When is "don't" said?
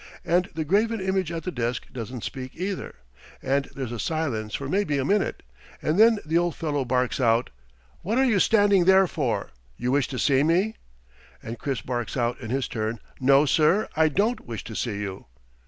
14.09-14.39